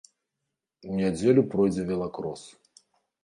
[0.93, 2.41] У нядзелю пройдзе велакрос.